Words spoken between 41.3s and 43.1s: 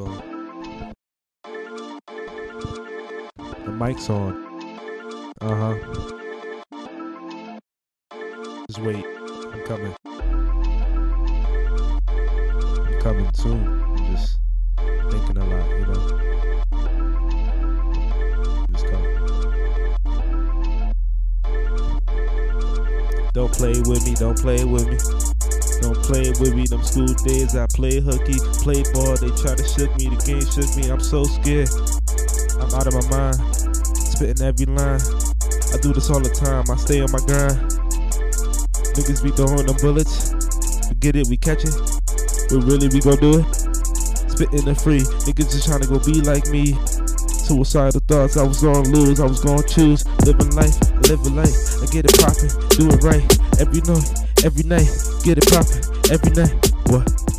catch it. But really, we